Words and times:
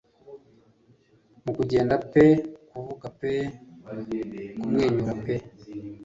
Mu 1.43 1.51
kugenda 1.57 1.93
pe 2.11 2.25
kuvuga 2.71 3.07
pe 3.19 3.33
kumwenyura 4.59 5.13
pe 5.23 5.35